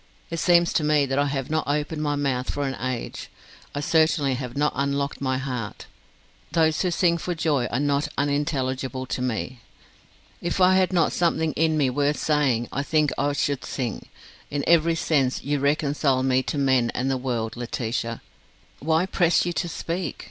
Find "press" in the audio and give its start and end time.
19.05-19.45